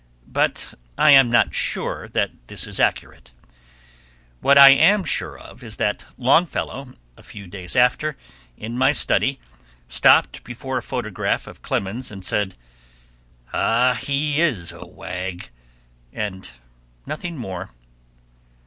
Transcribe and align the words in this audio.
But 0.27 0.73
I 0.97 1.11
am 1.11 1.29
not 1.29 1.53
sure 1.53 2.07
that 2.07 2.31
this 2.47 2.65
is 2.65 2.79
accurate. 2.79 3.33
What 4.39 4.57
I 4.57 4.71
am 4.71 5.03
sure 5.03 5.37
of 5.37 5.63
is 5.63 5.77
that 5.77 6.07
Longfellow, 6.17 6.95
a 7.17 7.21
few 7.21 7.45
days 7.45 7.75
after, 7.75 8.17
in 8.57 8.79
my 8.79 8.93
study, 8.93 9.39
stopped 9.87 10.43
before 10.43 10.79
a 10.79 10.81
photograph 10.81 11.45
of 11.45 11.61
Clemens 11.61 12.09
and 12.09 12.25
said, 12.25 12.55
"Ah, 13.53 13.93
he 13.93 14.41
is 14.41 14.71
a 14.71 14.87
wag!" 14.87 15.51
and 16.11 16.49
nothing 17.05 17.37
more. 17.37 17.69